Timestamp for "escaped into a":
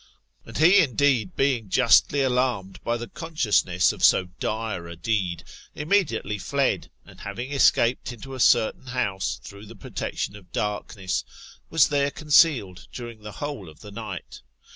7.51-8.39